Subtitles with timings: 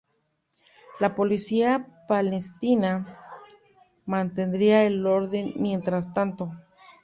[0.99, 3.19] La policía palestina
[4.07, 6.51] mantendría el orden mientras tanto.